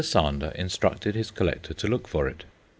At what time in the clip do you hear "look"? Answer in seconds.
1.87-2.07